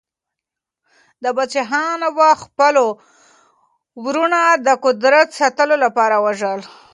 پادشاهانو 1.37 2.09
به 2.17 2.27
خپل 2.43 2.75
وروڼه 4.03 4.41
د 4.67 4.67
قدرت 4.85 5.27
ساتلو 5.39 5.75
لپاره 5.85 6.15
وژل. 6.25 6.61